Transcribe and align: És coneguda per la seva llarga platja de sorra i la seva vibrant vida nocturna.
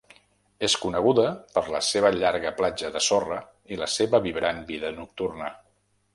És 0.67 0.75
coneguda 0.85 1.25
per 1.57 1.63
la 1.75 1.81
seva 1.87 2.11
llarga 2.15 2.53
platja 2.63 2.91
de 2.97 3.03
sorra 3.09 3.39
i 3.75 3.79
la 3.83 3.91
seva 3.99 4.23
vibrant 4.27 4.65
vida 4.73 4.95
nocturna. 4.99 5.55